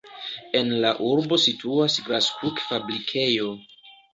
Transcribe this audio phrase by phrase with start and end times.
[0.59, 3.53] En la urbo situas graskuk-fabrikejo.